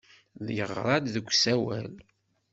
Yeɣra-d 0.55 1.05
deg 1.13 1.25
usawal. 1.31 1.91